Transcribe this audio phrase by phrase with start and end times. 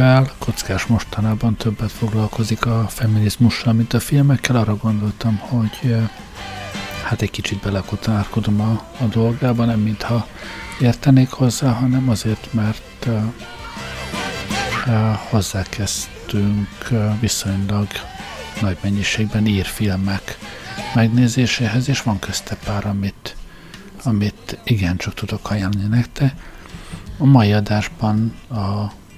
[0.00, 5.96] Mivel Kockás mostanában többet foglalkozik a feminizmussal, mint a filmekkel, arra gondoltam, hogy
[7.04, 10.26] hát egy kicsit belekutárkodom a, a dolgába, nem mintha
[10.80, 13.22] értenék hozzá, hanem azért, mert uh,
[15.28, 17.86] hozzákezdtünk uh, viszonylag
[18.60, 20.38] nagy mennyiségben írfilmek
[20.94, 23.36] megnézéséhez, és van közte pár, amit,
[24.02, 26.32] amit igencsak tudok ajánlani nektek.
[27.18, 28.98] A mai adásban a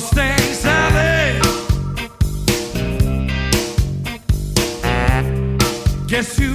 [0.00, 1.40] Mustang Sally.
[6.06, 6.49] Guess you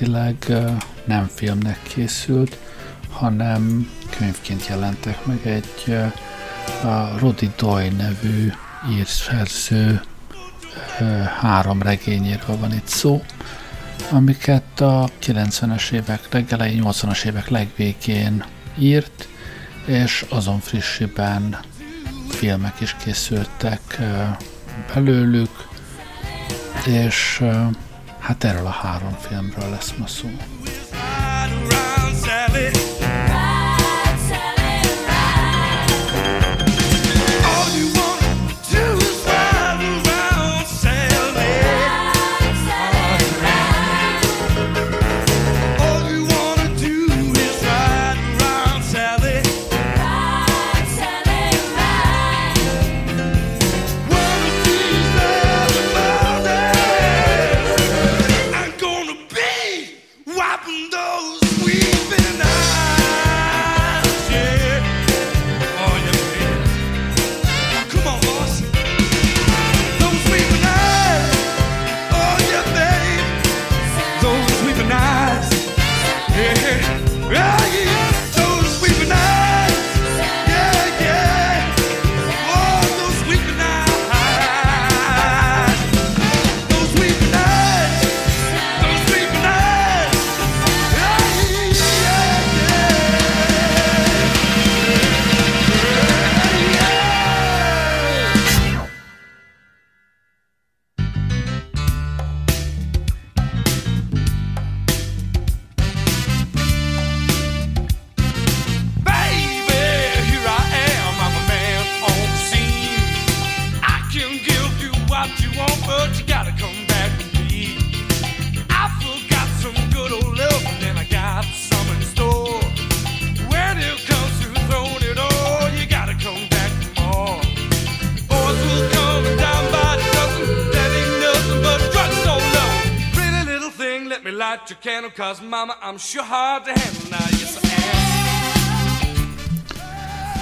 [0.00, 0.46] eredetileg
[1.04, 2.58] nem filmnek készült,
[3.10, 5.96] hanem könyvként jelentek meg egy
[6.84, 8.52] a Rodi Doy nevű
[8.90, 10.00] írszerző
[11.40, 13.22] három regényéről van itt szó,
[14.10, 18.44] amiket a 90-es évek legelején, 80-as évek legvégén
[18.78, 19.28] írt,
[19.84, 21.58] és azon frissiben
[22.28, 23.98] filmek is készültek
[24.94, 25.68] belőlük,
[26.86, 27.42] és
[28.28, 30.28] hát erről a három filmről lesz ma szó.
[32.18, 32.87] cause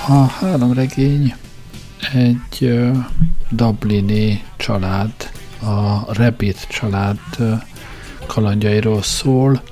[0.08, 1.34] A három regény
[2.12, 2.96] egy uh,
[3.50, 5.12] Dublini család,
[5.60, 7.62] a Rabbit család uh,
[8.26, 9.62] kalandjairól szól.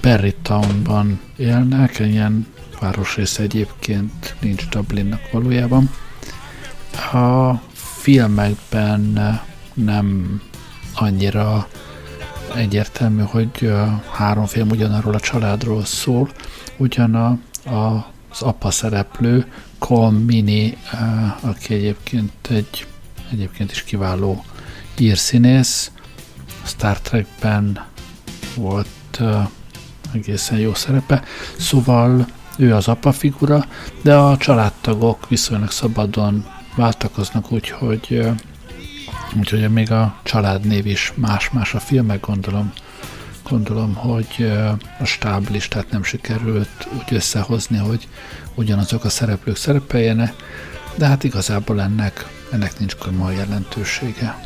[0.00, 2.46] Berry Townban élnek, ilyen
[2.80, 5.90] városrész egyébként nincs Dublinnak valójában.
[7.12, 9.18] A filmekben
[9.74, 10.40] nem
[10.94, 11.68] annyira
[12.54, 13.72] egyértelmű, hogy
[14.12, 16.30] három film ugyanarról a családról szól,
[16.76, 17.38] ugyan a,
[17.70, 19.46] a, az apa szereplő,
[19.78, 20.76] Colm Mini,
[21.40, 22.86] aki egyébként egy
[23.32, 24.44] egyébként is kiváló
[24.98, 25.90] írszínész,
[26.64, 27.86] Star Trekben
[28.54, 29.20] volt
[30.12, 31.22] egészen jó szerepe,
[31.58, 32.26] szóval
[32.56, 33.64] ő az apa figura,
[34.02, 38.30] de a családtagok viszonylag szabadon váltakoznak úgy, hogy
[39.38, 42.72] Úgyhogy még a családnév is más-más a filmek, gondolom,
[43.48, 44.52] gondolom, hogy
[44.98, 48.08] a stáblistát nem sikerült úgy összehozni, hogy
[48.54, 50.34] ugyanazok a szereplők szerepeljenek,
[50.94, 54.38] de hát igazából ennek, ennek nincs komoly jelentősége.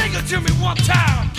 [0.00, 1.29] Sing it to me one time.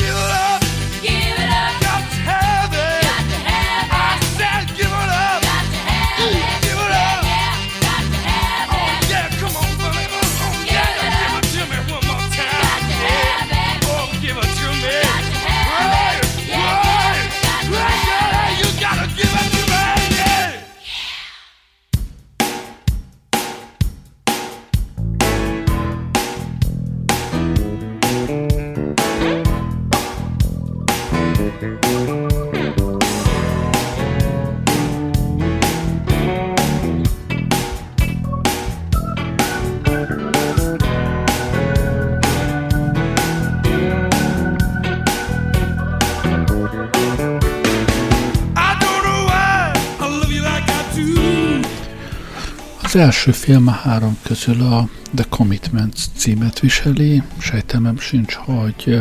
[52.91, 57.24] Az első film a három közül a The Commitments címet viseli.
[57.38, 59.00] Sejtemem sincs, hogy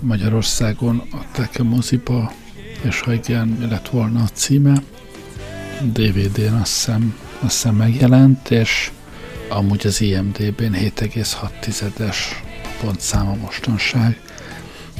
[0.00, 2.32] Magyarországon adták-e moziba,
[2.80, 4.82] és ha igen, mi lett volna a címe.
[5.82, 8.90] DVD-n azt hiszem, azt hiszem megjelent, és
[9.48, 12.16] amúgy az IMDB-n 7,6-es
[12.80, 14.20] pontszáma mostanság.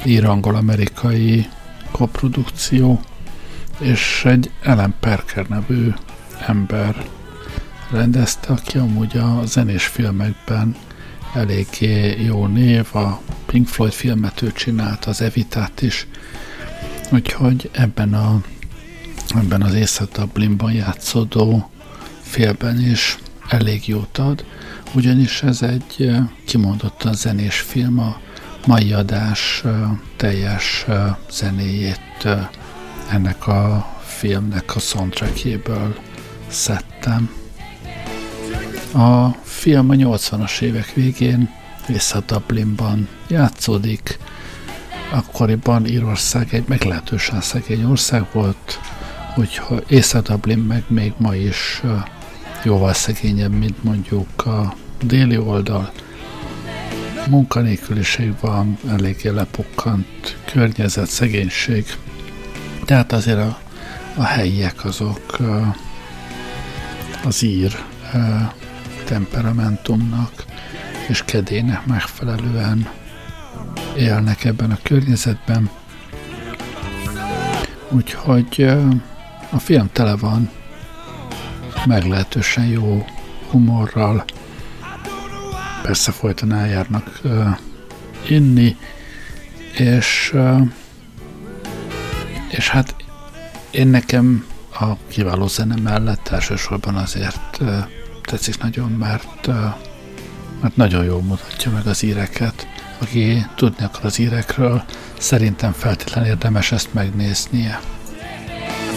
[0.05, 1.47] Ír-angol-amerikai
[1.91, 3.01] koprodukció,
[3.79, 5.93] és egy Ellen Perker nevű
[6.47, 7.05] ember
[7.93, 10.75] rendezte, aki amúgy a zenés filmekben
[11.33, 16.07] eléggé jó név, a Pink Floyd filmet ő csinált, az Evitát is,
[17.11, 18.41] úgyhogy ebben, a,
[19.35, 21.69] ebben az észak Dublinban játszódó
[22.21, 24.45] filmben is elég jót ad,
[24.93, 26.11] ugyanis ez egy
[26.45, 28.19] kimondottan zenés film, a
[28.65, 29.63] mai adás
[30.17, 30.85] teljes
[31.31, 32.27] zenéjét
[33.09, 35.95] ennek a filmnek a soundtrackjéből
[36.47, 37.42] szedtem.
[38.93, 41.49] A film a 80-as évek végén
[41.87, 44.19] vissza Dublinban játszódik.
[45.11, 48.79] Akkoriban Írország egy meglehetősen szegény ország volt,
[49.35, 51.81] úgyhogy Észak-Dublin meg még ma is
[52.63, 55.91] jóval szegényebb, mint mondjuk a déli oldal.
[57.29, 61.85] Munkanélküliség van, eléggé lepukkant környezet, szegénység.
[62.85, 63.59] Tehát azért a,
[64.15, 65.37] a helyiek azok
[67.23, 67.75] az ír
[69.03, 70.45] temperamentumnak
[71.07, 72.89] és kedének megfelelően
[73.97, 75.69] élnek ebben a környezetben.
[77.89, 78.65] Úgyhogy
[79.49, 80.49] a film tele van
[81.85, 83.05] meglehetősen jó
[83.49, 84.25] humorral,
[85.81, 87.21] persze folyton eljárnak
[88.27, 88.77] inni,
[89.77, 90.35] és
[92.49, 92.95] és hát
[93.71, 94.45] én nekem
[94.79, 97.61] a kiváló zene mellett elsősorban azért
[98.25, 99.47] tetszik nagyon, mert,
[100.61, 102.67] mert nagyon jól mutatja meg az íreket.
[102.97, 104.83] Aki tudni akar az írekről,
[105.17, 107.79] szerintem feltétlenül érdemes ezt megnéznie.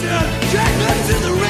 [0.03, 1.46] Yeah,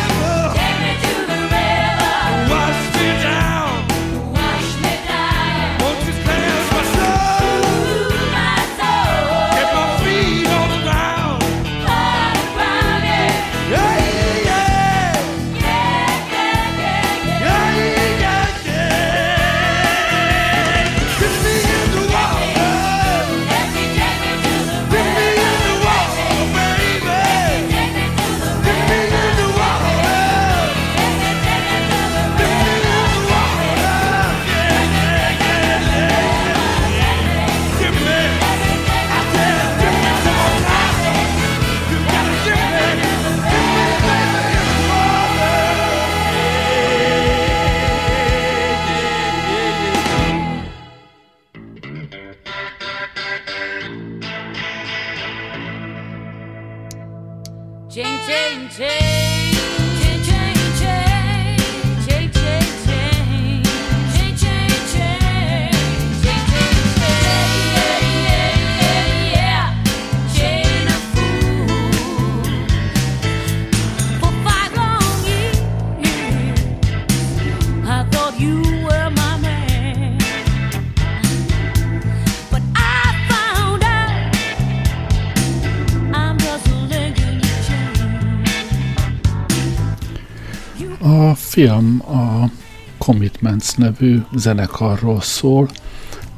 [91.56, 92.50] film a
[92.98, 95.68] Commitments nevű zenekarról szól.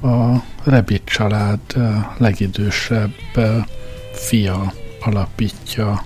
[0.02, 3.64] A Rabbit család eh, legidősebb eh,
[4.12, 6.04] fia alapítja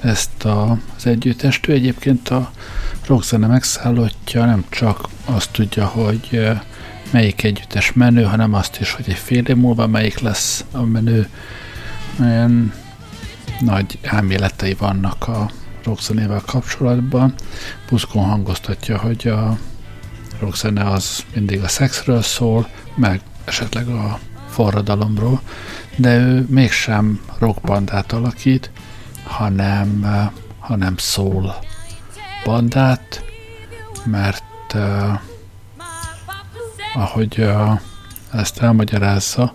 [0.00, 1.68] ezt az együttest.
[1.68, 2.50] Ő egyébként a
[3.06, 6.60] rockzene megszállottja, nem csak azt tudja, hogy eh,
[7.10, 11.28] melyik együttes menő, hanem azt is, hogy egy fél év múlva melyik lesz a menő.
[12.20, 12.72] Olyan
[13.60, 15.50] nagy elméletei vannak a
[15.86, 17.34] rockzenével kapcsolatban.
[17.88, 19.58] Buszkon hangoztatja, hogy a
[20.40, 25.40] rockzene az mindig a szexről szól, meg esetleg a forradalomról,
[25.96, 28.70] de ő mégsem rockbandát alakít,
[29.24, 30.06] hanem,
[30.58, 31.54] hanem szól
[32.44, 33.24] bandát,
[34.04, 35.20] mert uh,
[36.94, 37.80] ahogy uh,
[38.36, 39.54] ezt elmagyarázza,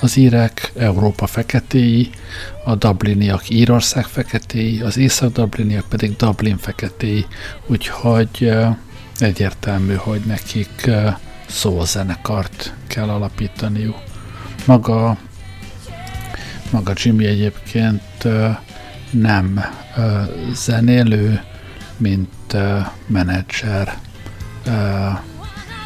[0.00, 2.10] az írek Európa feketéi,
[2.64, 7.26] a dubliniak Írország feketéi, az észak-dubliniak pedig Dublin feketéi,
[7.66, 8.52] úgyhogy
[9.18, 10.90] egyértelmű, hogy nekik
[11.46, 13.96] szózenekart kell alapítaniuk.
[14.66, 15.16] Maga,
[16.70, 18.28] maga Jimmy egyébként
[19.10, 19.64] nem
[20.52, 21.42] zenélő,
[21.96, 22.56] mint
[23.06, 23.98] menedzser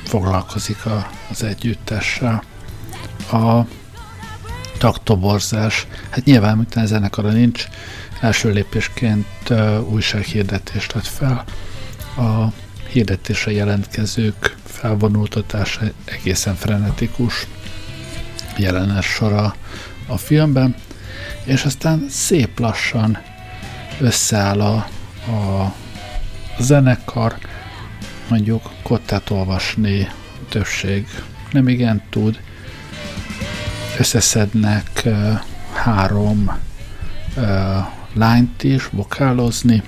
[0.04, 2.42] foglalkozik a, az együttessel.
[3.32, 3.60] A
[4.78, 7.66] taktoborzás, hát nyilván, mint a zenekara nincs,
[8.20, 11.44] első lépésként uh, újsághirdetést ad fel.
[12.16, 12.52] A
[12.88, 17.46] hirdetésre jelentkezők felvonultatása egészen frenetikus
[18.56, 19.54] jelenes sora
[20.06, 20.74] a filmben,
[21.44, 23.18] és aztán szép lassan
[24.00, 24.74] összeáll a,
[25.32, 25.74] a
[26.58, 27.38] zenekar,
[28.28, 30.08] mondjuk kottát olvasni
[30.48, 31.06] többség.
[31.50, 32.40] Nem igen tud,
[33.98, 35.40] összeszednek uh,
[35.72, 36.58] három
[37.36, 37.44] uh,
[38.12, 39.82] lányt is vokálozni,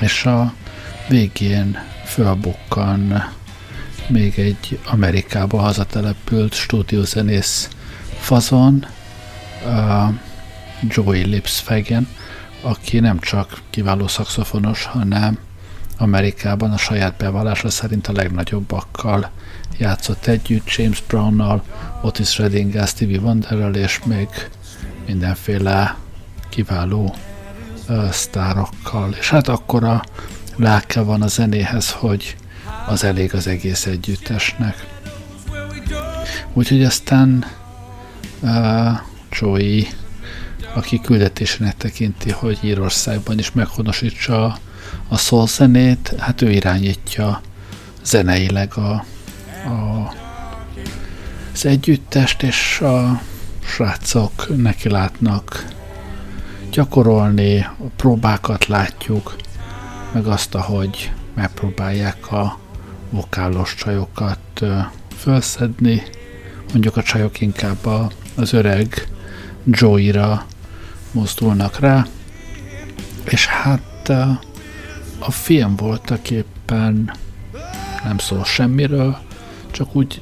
[0.00, 0.54] és a
[1.08, 3.30] végén fölbukkan
[4.08, 7.68] még egy Amerikába hazatelepült stúdiózenész
[8.18, 8.86] fazon,
[9.64, 10.14] uh,
[10.88, 12.08] Joey Lipsfagen,
[12.60, 15.38] aki nem csak kiváló szakszofonos, hanem
[15.98, 19.30] Amerikában a saját bevallása szerint a legnagyobbakkal
[19.78, 21.62] játszott együtt, James Brownnal,
[22.02, 24.28] Otis Reddinggel, Stevie Wonderrel és még
[25.06, 25.96] mindenféle
[26.48, 27.14] kiváló
[27.88, 29.14] uh, sztárokkal.
[29.18, 30.04] És hát akkor a
[30.56, 32.36] lelke van a zenéhez, hogy
[32.86, 34.86] az elég az egész együttesnek.
[36.52, 37.44] Úgyhogy aztán
[38.40, 38.98] uh,
[39.30, 39.88] Joey,
[40.74, 44.58] aki küldetésének tekinti, hogy Írországban is meghonosítsa
[45.08, 47.40] a, szól zenét, hát ő irányítja
[48.04, 49.04] zeneileg a,
[49.68, 50.12] a,
[51.52, 53.20] az együttest, és a
[53.64, 55.64] srácok neki látnak
[56.70, 59.36] gyakorolni, a próbákat látjuk,
[60.12, 62.58] meg azt, ahogy megpróbálják a
[63.10, 64.64] vokálos csajokat
[65.16, 66.02] felszedni.
[66.72, 69.08] Mondjuk a csajok inkább a, az öreg
[69.64, 70.46] Joey-ra
[71.12, 72.06] mozdulnak rá,
[73.24, 74.12] és hát
[75.18, 77.12] a film voltak éppen
[78.04, 79.18] nem szól semmiről,
[79.70, 80.20] csak úgy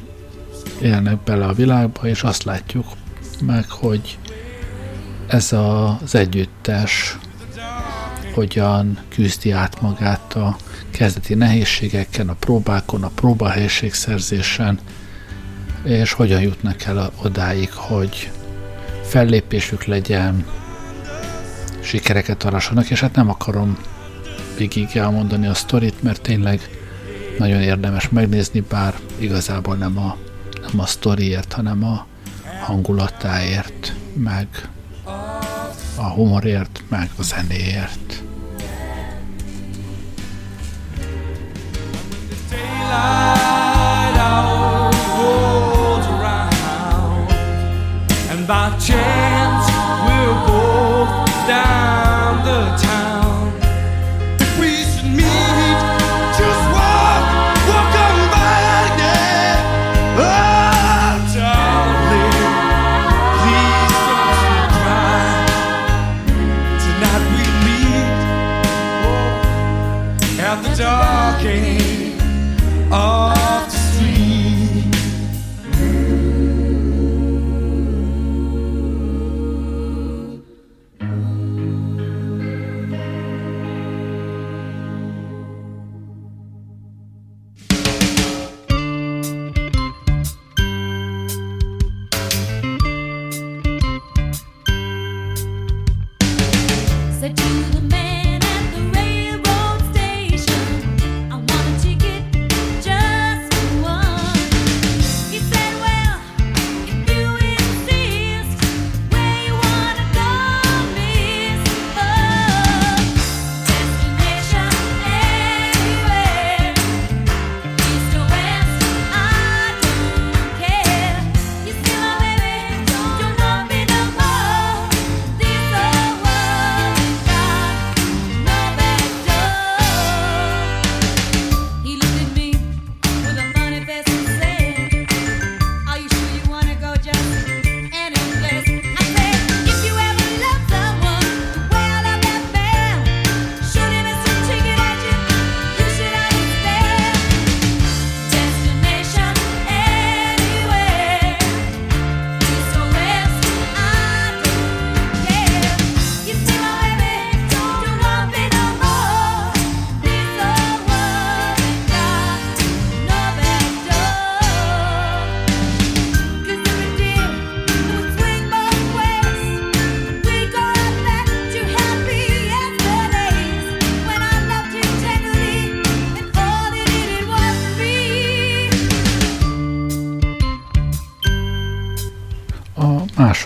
[0.80, 2.87] élnek bele a világba, és azt látjuk
[3.40, 4.18] meg, hogy
[5.26, 7.18] ez az együttes
[8.35, 10.57] hogyan küzdi át magát a
[10.90, 14.78] kezdeti nehézségeken, a próbákon, a próbahelyiségszerzésen,
[15.83, 18.30] és hogyan jutnak el odáig, hogy
[19.02, 20.46] fellépésük legyen,
[21.80, 23.78] sikereket arassanak, és hát nem akarom
[24.57, 26.61] végig elmondani a sztorit, mert tényleg
[27.38, 30.17] nagyon érdemes megnézni, bár igazából nem a,
[30.61, 32.07] nem a sztoriért, hanem a
[32.61, 34.49] hangulatáért, meg
[35.97, 38.23] a humorért, meg a zenéért.
[48.47, 49.69] By chance,
[50.05, 52.84] we're both down the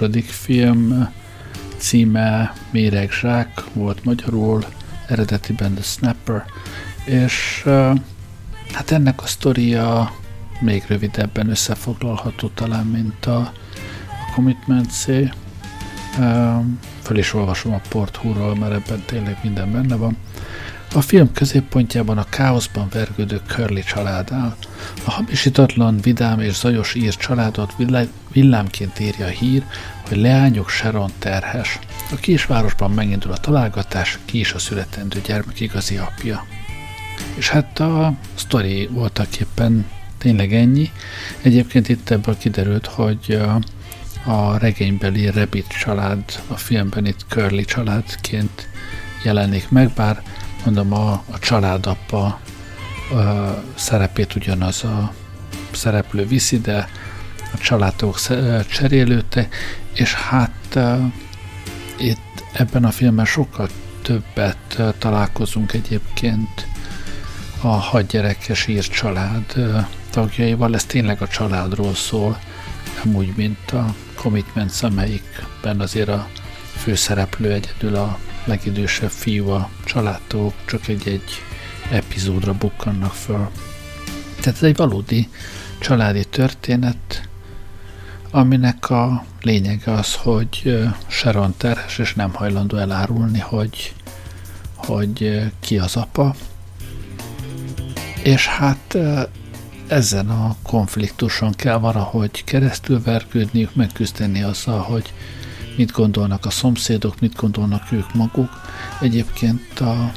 [0.01, 1.09] második film
[1.77, 4.65] címe Méregzsák volt magyarul,
[5.07, 6.45] eredetiben The Snapper,
[7.05, 7.65] és
[8.73, 10.13] hát ennek a sztoria
[10.61, 15.07] még rövidebben összefoglalható talán, mint a, a Commitment C.
[17.03, 20.17] Föl is olvasom a porthúról, mert ebben tényleg minden benne van.
[20.95, 24.57] A film középpontjában a káoszban vergődő Curly család áll.
[25.05, 29.65] A hamisítatlan, vidám és zajos ír családot villá- villámként írja a hír,
[30.09, 31.79] hogy leányok Sharon terhes.
[32.11, 36.47] A kisvárosban megindul a találgatás, ki is a születendő gyermek igazi apja.
[37.35, 39.87] És hát a sztori voltak éppen
[40.19, 40.91] tényleg ennyi.
[41.43, 43.41] Egyébként itt ebből kiderült, hogy
[44.25, 48.69] a regénybeli Rabbit család a filmben itt Curly családként
[49.25, 50.23] jelenik meg, bár
[50.65, 52.41] mondom a, a családapa
[53.11, 55.13] a szerepét ugyanaz a
[55.71, 56.89] szereplő viszi, de
[57.55, 58.19] a családok
[58.69, 59.55] cserélődtek,
[59.95, 60.79] és hát
[61.99, 63.69] itt ebben a filmben sokkal
[64.03, 66.67] többet találkozunk egyébként
[67.61, 69.55] a hadgyerekes ír család
[70.11, 70.75] tagjaival.
[70.75, 72.39] Ez tényleg a családról szól,
[73.05, 76.29] nem úgy, mint a Commitments, amelyikben azért a
[76.77, 81.43] főszereplő egyedül a legidősebb fiú a családtól csak egy-egy
[81.91, 83.49] epizódra bukkannak föl.
[84.41, 85.29] Tehát ez egy valódi
[85.79, 87.29] családi történet,
[88.31, 93.95] aminek a lényege az, hogy Sharon terhes, és nem hajlandó elárulni, hogy,
[94.75, 96.35] hogy ki az apa.
[98.23, 98.99] És hát
[99.87, 105.13] ezen a konfliktuson kell valahogy keresztülvergődniük, megküzdeni azzal, hogy
[105.79, 108.51] mit gondolnak a szomszédok, mit gondolnak ők maguk.
[109.01, 110.13] Egyébként a,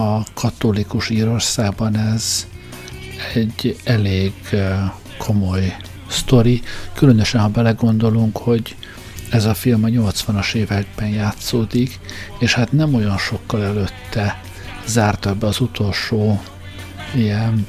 [0.00, 2.46] a katolikus Írországban ez
[3.34, 4.32] egy elég
[5.18, 5.76] komoly
[6.08, 6.62] sztori,
[6.94, 8.76] különösen ha belegondolunk, hogy
[9.30, 11.98] ez a film a 80-as években játszódik,
[12.38, 14.40] és hát nem olyan sokkal előtte
[14.86, 16.40] zárta be az utolsó
[17.14, 17.66] ilyen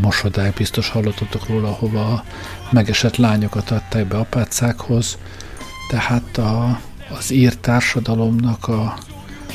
[0.00, 2.24] mosodák, biztos hallottatok róla, hova
[2.70, 5.18] megesett lányokat adták be apácákhoz,
[5.88, 6.80] tehát a,
[7.18, 8.98] az ír társadalomnak a,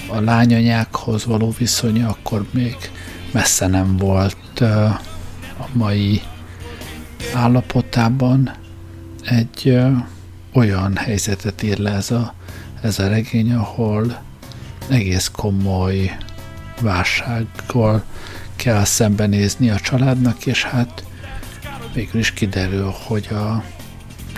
[0.07, 2.75] a lányanyákhoz való viszonya akkor még
[3.31, 4.99] messze nem volt a
[5.73, 6.21] mai
[7.33, 8.51] állapotában.
[9.23, 9.77] Egy
[10.53, 12.33] olyan helyzetet ír le ez a,
[12.81, 14.21] ez a regény, ahol
[14.87, 16.17] egész komoly
[16.81, 18.03] válsággal
[18.55, 21.03] kell szembenézni a családnak, és hát
[21.93, 23.63] végül is kiderül, hogy a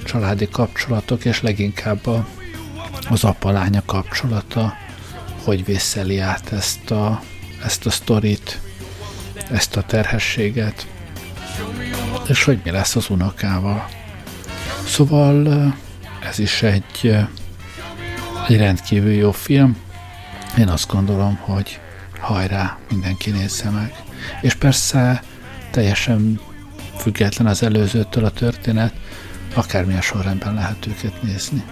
[0.04, 2.28] családi kapcsolatok, és leginkább a,
[3.10, 4.74] az apa-lánya kapcsolata,
[5.44, 7.22] hogy vészeli át ezt a,
[7.64, 8.60] ezt a sztorit,
[9.52, 10.88] ezt a terhességet,
[12.28, 13.90] és hogy mi lesz az unokával.
[14.88, 15.74] Szóval
[16.30, 17.18] ez is egy,
[18.48, 19.78] egy rendkívül jó film.
[20.58, 21.80] Én azt gondolom, hogy
[22.20, 23.94] hajrá, mindenki nézze meg.
[24.42, 25.24] És persze
[25.72, 26.40] teljesen
[26.98, 28.94] független az előzőtől a történet,
[29.54, 31.64] akármilyen sorrendben lehet őket nézni.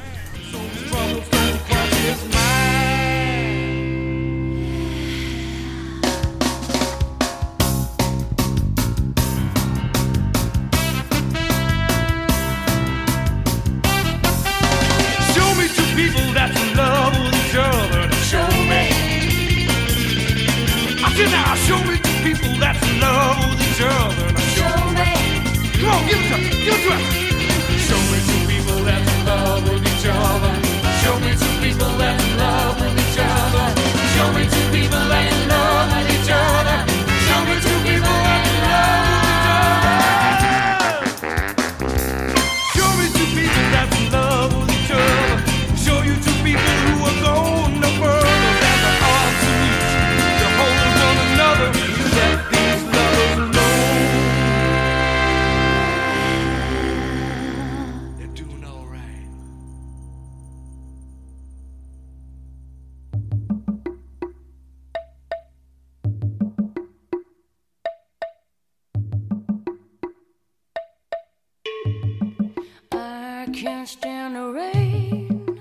[74.32, 75.60] Rain.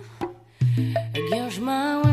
[1.15, 2.12] Against my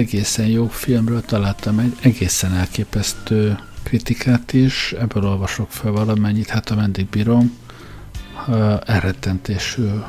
[0.00, 7.06] egészen jó filmről találtam egy egészen elképesztő kritikát is, ebből olvasok fel valamennyit, hát ameddig
[7.06, 7.58] bírom,
[8.84, 10.04] elrettentésül.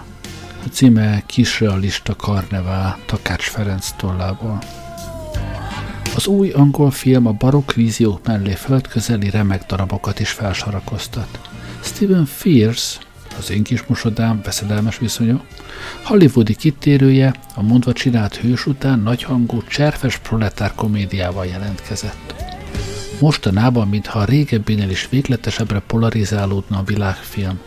[0.66, 4.62] A címe Kisrealista Karnevál Takács Ferenc tollából.
[6.16, 11.40] Az új angol film a barokk víziók mellé földközeli remek darabokat is felsarakoztat.
[11.84, 13.00] Stephen Fierce,
[13.38, 15.42] az én kis mosodám, veszedelmes viszonyú,
[16.04, 22.34] hollywoodi kitérője a mondva csinált hős után nagyhangú, cserfes proletár komédiával jelentkezett.
[23.20, 27.60] Mostanában, mintha a régebbinél is végletesebbre polarizálódna a világfilm.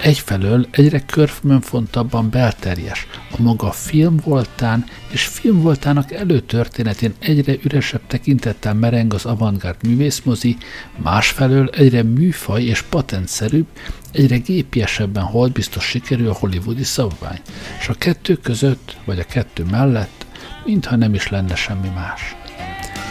[0.00, 8.74] Egyfelől egyre körmönfontabban belterjes, a maga film voltán és film voltának előtörténetén egyre üresebb tekintettel
[8.74, 10.56] mereng az avantgárd művészmozi,
[10.96, 13.66] másfelől egyre műfaj és patentszerűbb,
[14.12, 17.40] egyre gépiesebben holdbiztos sikerül a hollywoodi szabvány,
[17.80, 20.26] és a kettő között, vagy a kettő mellett,
[20.64, 22.36] mintha nem is lenne semmi más.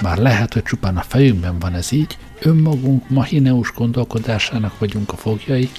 [0.01, 5.69] Bár lehet, hogy csupán a fejünkben van ez így, önmagunk mahineus gondolkodásának vagyunk a fogjai,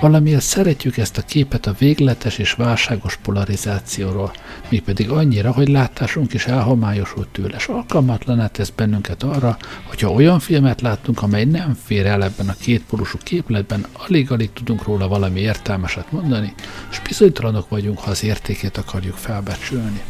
[0.00, 4.32] Valamiért szeretjük ezt a képet a végletes és válságos polarizációról,
[4.68, 10.80] mégpedig annyira, hogy látásunk is elhomályosult tőle, és alkalmatlaná tesz bennünket arra, hogyha olyan filmet
[10.80, 16.54] látunk, amely nem fér el ebben a kétpólusú képletben, alig-alig tudunk róla valami értelmeset mondani,
[16.90, 20.00] és bizonytalanok vagyunk, ha az értékét akarjuk felbecsülni.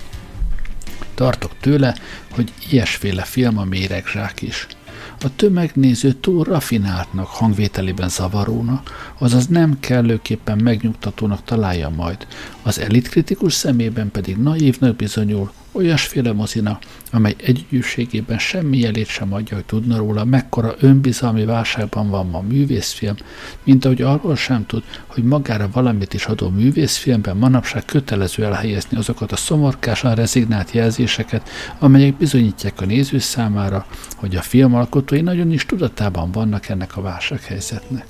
[1.15, 1.95] Tartok tőle,
[2.31, 4.67] hogy ilyesféle film a méregzsák is–
[5.21, 12.27] a tömegnéző túl rafináltnak, hangvételében zavarónak, azaz nem kellőképpen megnyugtatónak találja majd,
[12.63, 16.78] az elitkritikus szemében pedig naívnak bizonyul, olyasféle mozina,
[17.12, 23.14] amely együgyűségében semmi jelét sem adja, hogy tudna róla, mekkora önbizalmi válságban van ma művészfilm,
[23.64, 29.33] mint ahogy arról sem tud, hogy magára valamit is adó művészfilmben manapság kötelező elhelyezni azokat
[29.33, 35.66] a szomorkásan rezignált jelzéseket, amelyek bizonyítják a néző számára, hogy a film alkotói nagyon is
[35.66, 38.06] tudatában vannak ennek a válsághelyzetnek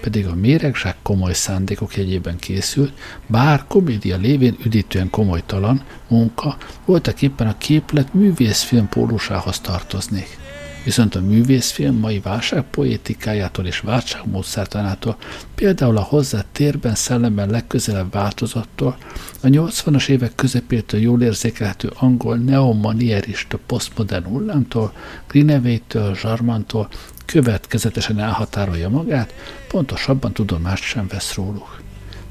[0.00, 2.92] pedig a méregzsák komoly szándékok jegyében készült,
[3.26, 10.47] bár komédia lévén üdítően komolytalan munka voltak éppen a képlet művészfilm pólusához tartoznék.
[10.84, 15.16] Viszont a művészfilm mai válságpoétikájától és válságmódszertanától,
[15.54, 18.96] például a hozzá térben, szellemben legközelebb változattól,
[19.42, 24.92] a 80-as évek közepétől jól érzékelhető angol neomanierista posztmodern hullámtól,
[25.28, 26.88] Greenaway-től, Zsarmantól
[27.24, 29.34] következetesen elhatárolja magát,
[29.68, 31.86] pontosabban tudomást sem vesz róluk.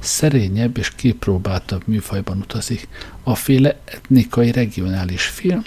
[0.08, 2.88] Szerényebb és kipróbáltabb műfajban utazik.
[3.24, 5.63] A féle etnikai regionális film,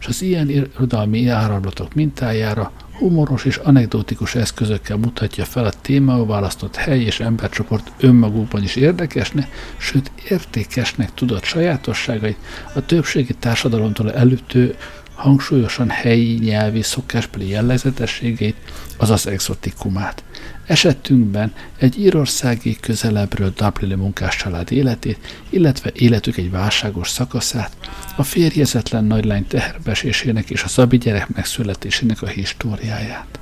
[0.00, 6.76] és az ilyen irodalmi áramlatok mintájára humoros és anekdotikus eszközökkel mutatja fel a témául választott
[6.76, 12.38] hely és embercsoport önmagukban is érdekesnek, sőt értékesnek tudott sajátosságait,
[12.74, 14.76] a többségi társadalomtól előtő
[15.14, 18.56] hangsúlyosan helyi nyelvi szokásbeli jellegzetességeit,
[18.96, 20.24] azaz exotikumát.
[20.66, 27.76] Esetünkben egy írországi közelebbről Dublini munkáscsalád életét, illetve életük egy válságos szakaszát,
[28.16, 33.38] a férjezetlen nagylány teherbesésének és a szabi gyerek megszületésének a históriáját.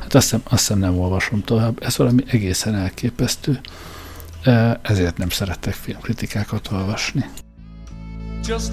[0.00, 3.60] Hát azt hiszem, azt hiszem nem olvasom tovább, ez valami egészen elképesztő,
[4.82, 7.24] ezért nem szerettek filmkritikákat olvasni.
[8.46, 8.72] just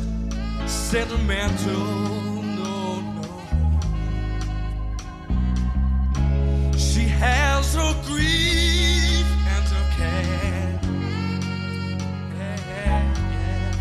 [0.91, 2.36] sentimental.
[6.77, 10.79] She has her grief and her care.
[12.37, 13.71] Yeah, yeah.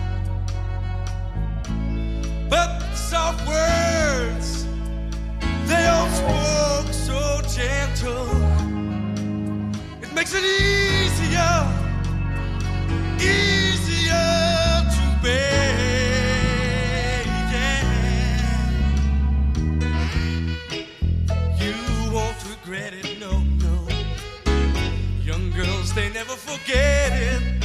[2.49, 4.67] But soft words
[5.67, 8.29] they all spoke so gentle.
[10.03, 11.67] It makes it easier,
[13.21, 14.56] easier
[25.97, 27.56] they never forget it.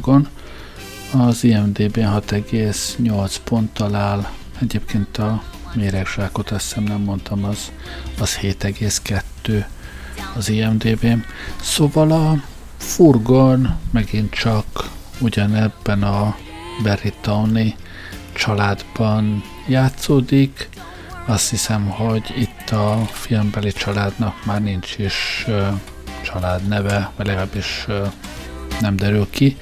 [0.00, 0.28] Furgon.
[1.12, 4.26] Az IMDb 6,8 ponttal áll.
[4.60, 5.42] Egyébként a
[5.74, 7.72] méregzsákot azt hiszem nem mondtam, az,
[8.20, 9.64] az 7,2
[10.36, 11.24] az IMDb-n.
[11.60, 12.42] Szóval a
[12.76, 16.36] Furgon megint csak ugyanebben a
[16.82, 17.76] Berritowni
[18.32, 20.68] családban játszódik.
[21.26, 25.46] Azt hiszem, hogy itt a filmbeli családnak már nincs is
[26.22, 27.86] családneve, vagy legalábbis
[28.80, 29.56] nem derül ki,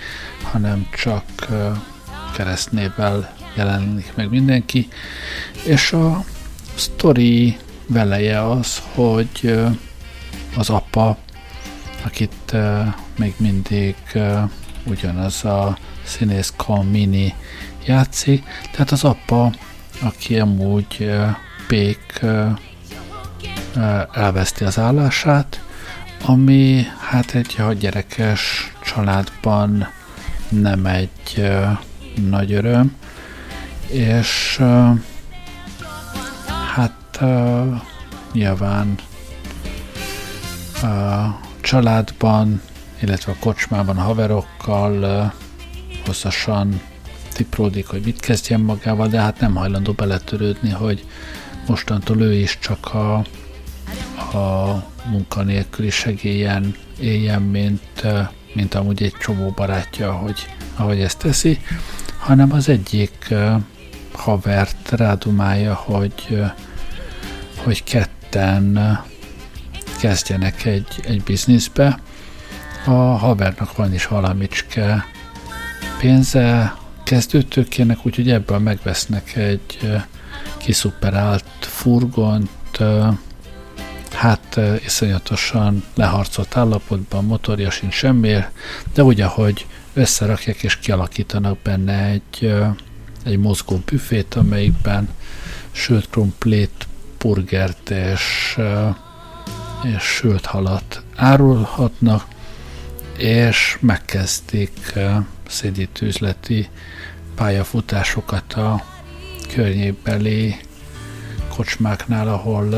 [0.50, 1.24] hanem csak
[2.34, 4.88] keresztnével jelenik meg mindenki.
[5.64, 6.24] És a
[6.74, 7.56] sztori
[7.86, 9.58] veleje az, hogy
[10.56, 11.16] az apa,
[12.04, 12.56] akit
[13.16, 13.94] még mindig
[14.84, 16.52] ugyanaz a színész
[16.90, 17.34] Mini
[17.84, 19.52] játszik, tehát az apa,
[20.00, 21.10] aki amúgy
[21.66, 22.20] Pék
[24.12, 25.62] elveszti az állását,
[26.24, 29.88] ami hát egy gyerekes családban
[30.48, 31.66] nem egy ö,
[32.28, 32.96] nagy öröm,
[33.86, 34.90] és ö,
[36.74, 37.62] hát ö,
[38.32, 38.94] nyilván
[40.82, 42.60] a családban,
[43.00, 45.22] illetve a kocsmában a haverokkal ö,
[46.06, 46.80] hosszasan
[47.32, 51.04] tipródik, hogy mit kezdjen magával, de hát nem hajlandó beletörődni, hogy
[51.66, 53.14] mostantól ő is csak a,
[54.38, 58.20] a munkanélküli segélyen éljen, mint, ö,
[58.58, 60.46] mint amúgy egy csomó barátja, ahogy,
[60.76, 61.58] ahogy ezt teszi,
[62.18, 63.34] hanem az egyik
[64.12, 66.42] havert rádumálja, hogy,
[67.56, 68.98] hogy ketten
[70.00, 72.00] kezdjenek egy, egy bizniszbe.
[72.84, 75.04] A havernak van is valamicske
[75.98, 79.98] pénze, kezdőtőkének, úgyhogy ebből megvesznek egy
[80.56, 82.78] kiszuperált furgont,
[84.18, 88.50] hát iszonyatosan leharcolt állapotban, motorja sincs semmiért,
[88.94, 92.54] de úgy, ahogy összerakják és kialakítanak benne egy,
[93.24, 95.08] egy mozgó büfét, amelyikben
[95.70, 96.86] sült krumplét,
[97.18, 98.58] burgert és,
[99.96, 102.26] és sült halat árulhatnak,
[103.16, 105.10] és megkezdik ö,
[105.48, 106.68] szédítő üzleti
[107.34, 108.84] pályafutásokat a
[109.54, 110.56] környékbeli
[111.48, 112.68] kocsmáknál, ahol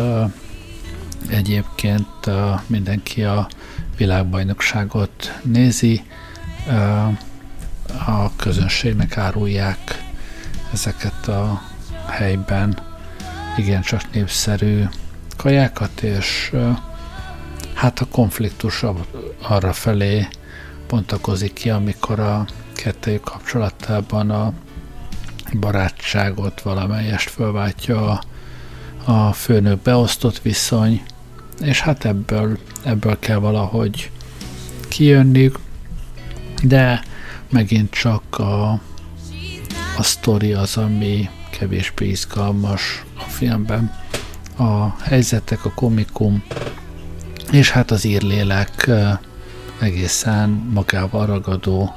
[1.28, 2.30] egyébként
[2.66, 3.48] mindenki a
[3.96, 6.02] világbajnokságot nézi,
[8.06, 10.04] a közönségnek árulják
[10.72, 11.62] ezeket a
[12.06, 12.78] helyben
[13.56, 14.84] igencsak népszerű
[15.36, 16.52] kajákat, és
[17.74, 18.84] hát a konfliktus
[19.42, 20.28] arra felé
[20.88, 24.52] bontakozik ki, amikor a kettőjük kapcsolatában a
[25.58, 28.20] barátságot valamelyest fölváltja a,
[29.12, 31.02] a főnök beosztott viszony,
[31.60, 34.10] és hát ebből, ebből kell valahogy
[34.88, 35.50] kijönni,
[36.62, 37.02] de
[37.48, 38.70] megint csak a,
[39.96, 43.98] a sztori az, ami kevésbé izgalmas a filmben.
[44.56, 46.42] A helyzetek, a komikum,
[47.50, 48.90] és hát az írlélek
[49.80, 51.94] egészen magával ragadó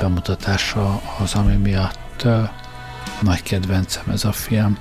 [0.00, 2.26] bemutatása az, ami miatt
[3.22, 4.78] nagy kedvencem ez a film.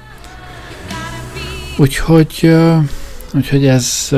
[1.77, 2.55] Úgyhogy,
[3.33, 4.09] úgyhogy ez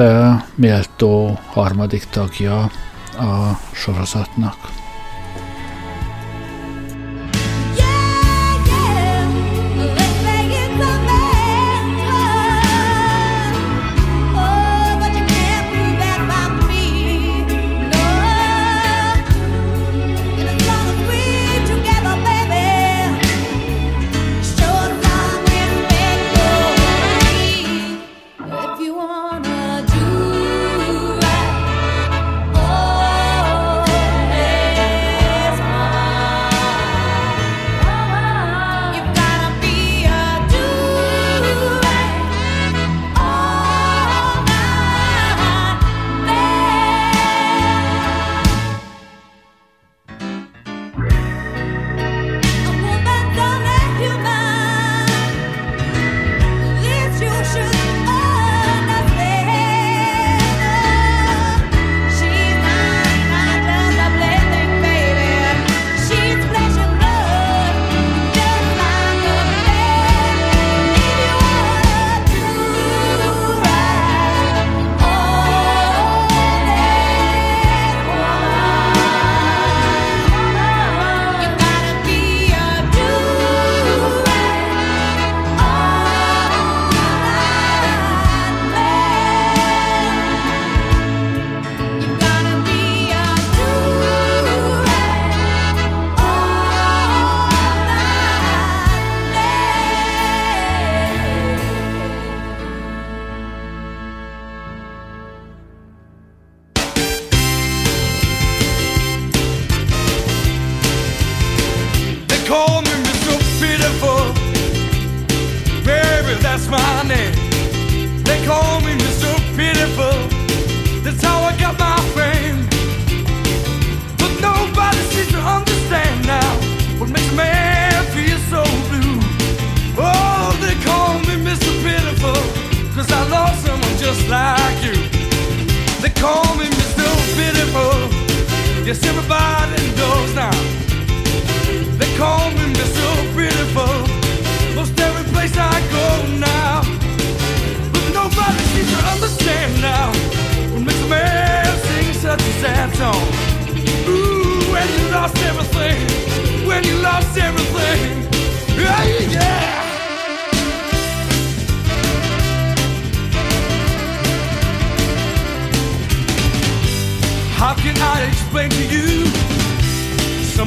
[0.55, 2.59] méltó harmadik tagja
[3.18, 4.75] a sorozatnak.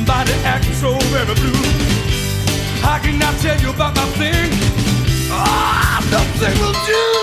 [0.09, 1.53] somebody acting so very blue.
[2.83, 4.51] I cannot tell you about my thing.
[5.31, 7.18] Ah, oh, nothing will do.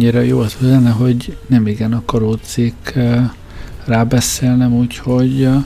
[0.00, 3.30] Annyira jó az zene, hogy nem igen akaródzik eh,
[3.84, 5.64] rábeszélnem, úgyhogy eh,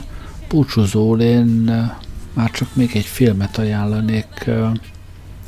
[0.49, 1.91] búcsúzól én eh,
[2.33, 4.49] már csak még egy filmet ajánlanék,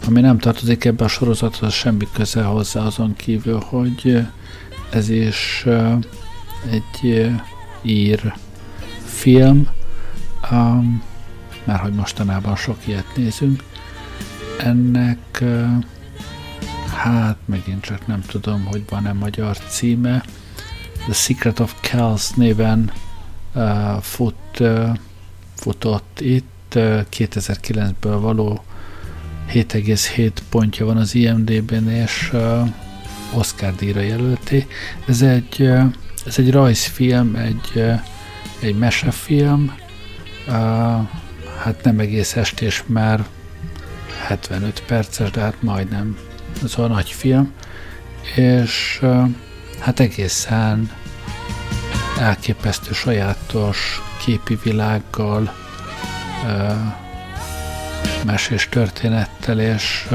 [0.07, 4.25] ami nem tartozik ebbe a sorozathoz, semmi köze hozzá azon kívül, hogy
[4.89, 5.65] ez is
[6.69, 7.31] egy
[7.81, 8.33] ír
[9.03, 9.67] film,
[10.51, 11.03] um,
[11.63, 13.63] mert hogy mostanában sok ilyet nézünk.
[14.59, 15.43] Ennek
[16.97, 20.23] hát megint csak nem tudom, hogy van-e magyar címe.
[20.93, 22.91] The Secret of Kells néven
[23.53, 24.89] uh, fut, uh,
[25.55, 28.63] futott itt, uh, 2009-ből való
[29.53, 32.69] 7,7 pontja van az IMDb-n, és uh,
[33.33, 34.67] Oscar díjra jelölté.
[35.07, 35.83] Ez egy, uh,
[36.25, 38.01] ez egy rajzfilm, egy, uh,
[38.59, 39.75] egy mesefilm,
[40.47, 40.53] uh,
[41.63, 43.23] hát nem egész estés, mert
[44.25, 46.17] 75 perces, de hát majdnem
[46.63, 47.53] ez a nagy film,
[48.35, 49.01] és
[49.79, 50.91] hát egészen
[52.19, 55.53] elképesztő sajátos képi világgal,
[58.25, 60.07] mesés történettel, és,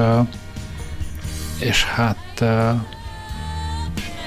[1.59, 2.45] és hát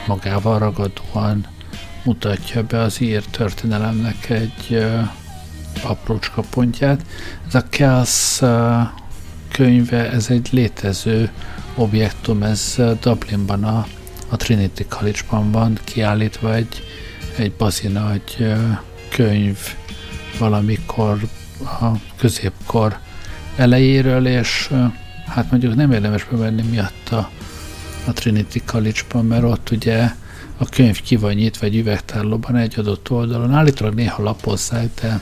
[0.08, 1.48] magával ragadóan
[2.04, 4.86] mutatja be az ír történelemnek egy
[5.84, 7.06] aprócska pontját.
[7.48, 8.82] Ez a Kells uh,
[9.52, 11.30] könyve, ez egy létező
[11.76, 13.86] objektum, ez Dublinban a,
[14.30, 16.84] a Trinity College-ban van kiállítva egy,
[17.38, 18.54] egy bazi nagy
[19.10, 19.58] könyv
[20.40, 21.20] valamikor
[21.64, 22.98] a középkor
[23.56, 24.72] elejéről, és
[25.28, 27.30] hát mondjuk nem érdemes bevenni miatt a,
[28.06, 30.10] a Trinity College-ban, mert ott ugye
[30.58, 33.54] a könyv ki van nyitva egy üvegtárlóban egy adott oldalon.
[33.54, 35.20] Állítólag néha lapozzák, de,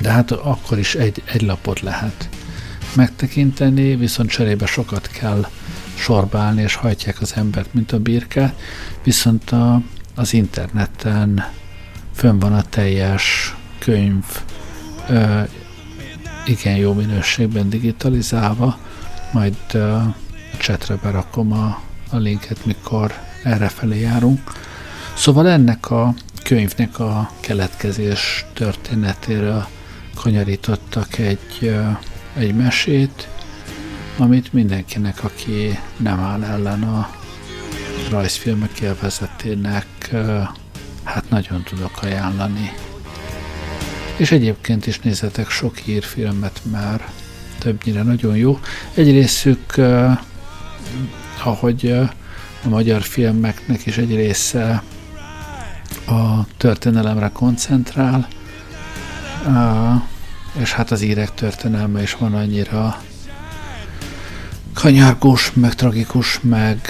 [0.00, 2.31] de hát akkor is egy, egy lapot lehet
[2.94, 5.46] megtekinteni, viszont cserébe sokat kell
[5.94, 8.60] sorbálni, és hajtják az embert, mint a birkát,
[9.02, 9.82] viszont a,
[10.14, 11.44] az interneten
[12.14, 14.24] fönn van a teljes könyv
[15.08, 15.40] ö,
[16.46, 18.78] igen jó minőségben digitalizálva,
[19.32, 19.98] majd ö,
[20.58, 21.80] csetre berakom a,
[22.10, 24.52] a linket, mikor errefelé járunk.
[25.14, 26.14] Szóval ennek a
[26.44, 29.66] könyvnek a keletkezés történetéről
[30.14, 31.82] kanyarítottak egy ö,
[32.36, 33.28] egy mesét,
[34.16, 37.10] amit mindenkinek, aki nem áll ellen a
[38.10, 39.86] rajzfilmek élvezetének,
[41.02, 42.72] hát nagyon tudok ajánlani.
[44.16, 47.08] És egyébként is nézzetek sok hírfilmet már,
[47.58, 48.60] többnyire nagyon jó.
[48.94, 49.74] Egy részük,
[51.44, 51.94] ahogy
[52.64, 54.82] a magyar filmeknek is egy része
[56.06, 58.28] a történelemre koncentrál,
[60.60, 63.02] és hát az írek történelme is van annyira
[64.74, 66.80] kanyargós, meg tragikus, meg,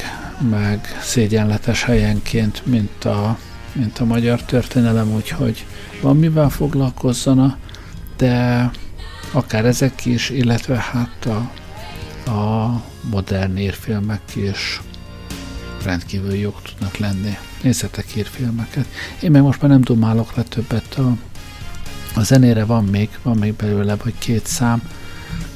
[0.51, 3.39] meg szégyenletes helyenként, mint a,
[3.73, 5.67] mint a magyar történelem, úgyhogy
[6.01, 7.57] van mivel foglalkozzana,
[8.17, 8.71] de
[9.33, 11.51] akár ezek is, illetve hát a,
[12.31, 14.81] a modern írfilmek is
[15.85, 17.37] rendkívül jók tudnak lenni.
[17.63, 18.87] Nézzetek írfilmeket.
[19.21, 21.17] Én meg most már nem dumálok le többet a
[22.15, 24.83] a zenére van még, van még belőle vagy két szám,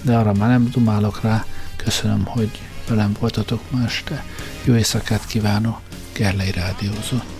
[0.02, 1.44] de arra már nem dumálok rá.
[1.76, 2.50] Köszönöm, hogy
[2.88, 4.24] velem voltatok ma este.
[4.64, 5.80] Jó éjszakát kívánok,
[6.12, 7.35] Gerlei Rádiózott.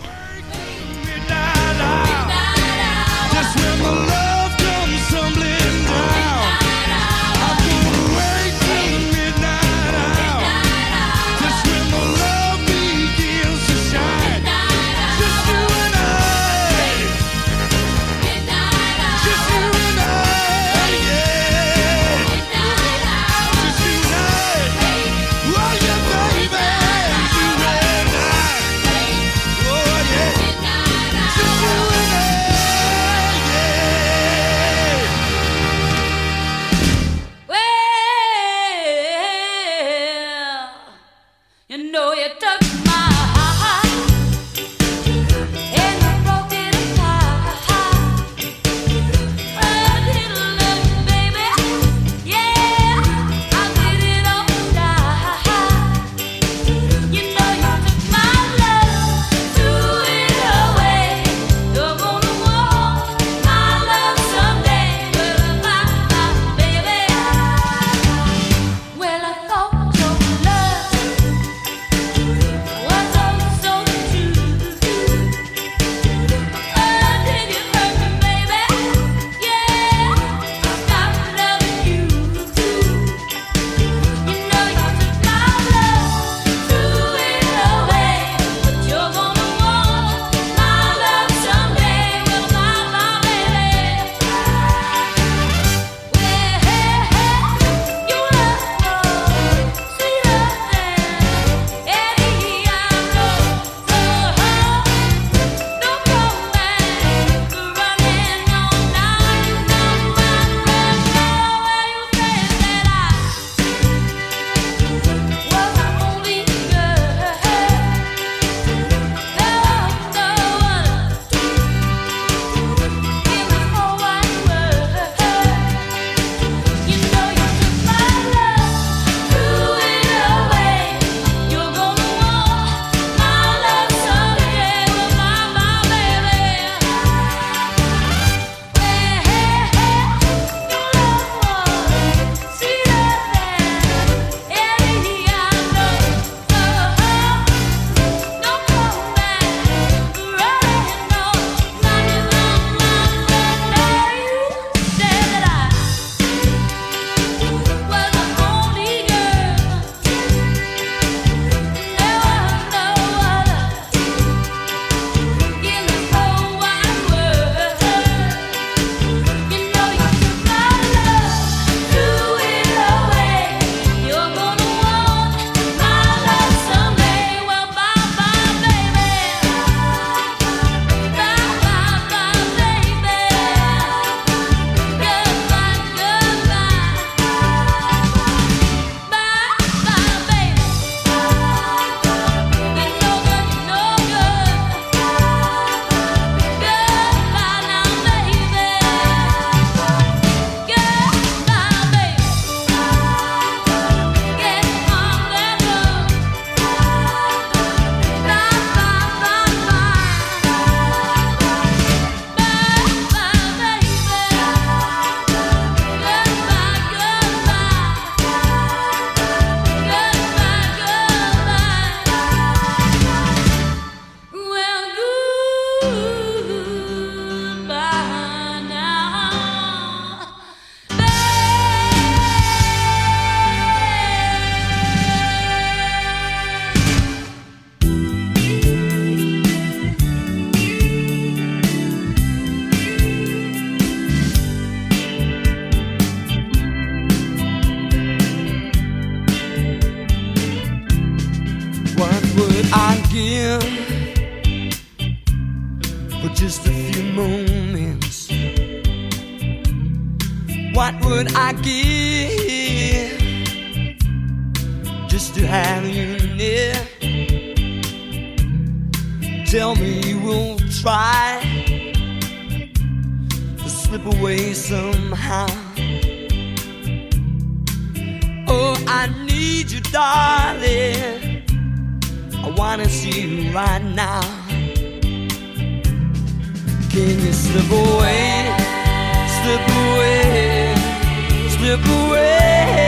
[292.17, 292.86] away.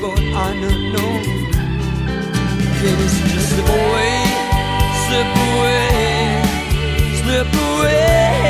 [0.00, 1.12] But I don't know.
[2.78, 4.14] Can you slip away,
[5.04, 5.88] slip away,
[7.20, 8.47] slip away?